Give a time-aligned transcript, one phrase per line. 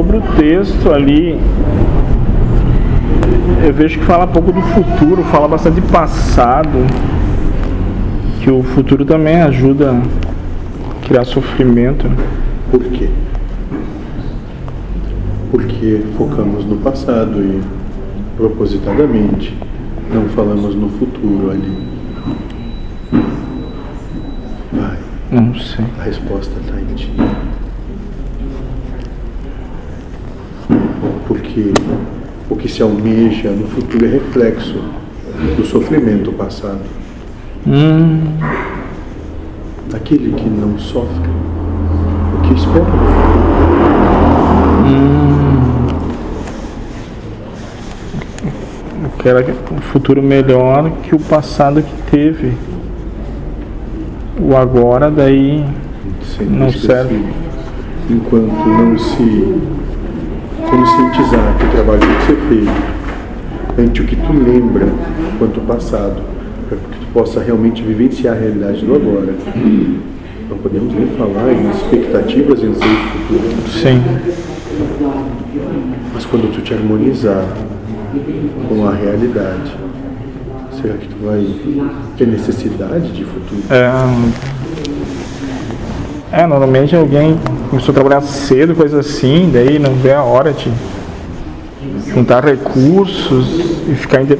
[0.00, 1.38] sobre o texto ali,
[3.62, 6.70] eu vejo que fala pouco do futuro, fala bastante de passado,
[8.40, 12.10] que o futuro também ajuda a criar sofrimento.
[12.70, 13.10] Por quê?
[15.50, 17.60] Porque focamos no passado e
[18.38, 19.54] propositadamente
[20.14, 21.76] não falamos no futuro ali.
[24.72, 24.96] Vai.
[25.30, 25.84] Não sei.
[26.00, 27.19] A resposta está em ti.
[31.30, 31.72] Porque
[32.50, 34.82] o que se almeja no futuro é reflexo
[35.56, 36.80] do sofrimento passado.
[37.64, 38.36] Hum,
[39.94, 41.30] Aquele que não sofre,
[42.36, 43.50] o que espera no futuro.
[49.04, 49.10] eu
[49.44, 52.54] quero um futuro melhor que o passado que teve.
[54.36, 55.64] O agora daí
[56.24, 57.24] Sempre Não serve.
[58.10, 59.54] Enquanto não se
[60.70, 63.00] conscientizar que o trabalho tem que ser feito
[63.78, 64.86] ante o que tu lembra
[65.38, 66.22] quanto passado,
[66.68, 69.34] para que tu possa realmente vivenciar a realidade do agora.
[70.48, 74.02] Não podemos nem falar em expectativas e anseios futuros, sim.
[76.14, 77.44] mas quando tu te harmonizar
[78.68, 79.74] com a realidade,
[80.80, 81.46] será que tu vai
[82.16, 83.62] ter necessidade de futuro?
[83.70, 83.90] É,
[86.32, 90.70] é, normalmente alguém começou a trabalhar cedo, coisa assim, daí não vê a hora de
[92.06, 94.38] juntar recursos e ficar inde-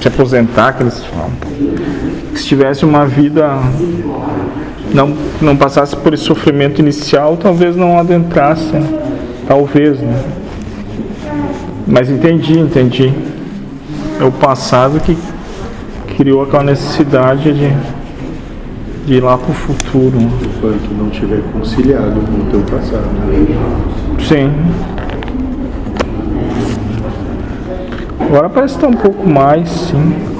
[0.00, 1.30] se aposentar, que eles falam.
[2.34, 3.58] Se tivesse uma vida
[4.94, 9.06] não não passasse por esse sofrimento inicial, talvez não adentrasse, né?
[9.46, 10.22] talvez, né?
[11.86, 13.12] Mas entendi, entendi.
[14.20, 15.16] É o passado que
[16.16, 17.72] criou aquela necessidade de,
[19.06, 20.18] de ir lá pro futuro.
[20.18, 20.28] né?
[20.42, 23.08] Enquanto não tiver conciliado com o teu passado.
[24.20, 24.50] Sim.
[28.18, 30.35] Agora parece estar um pouco mais, sim.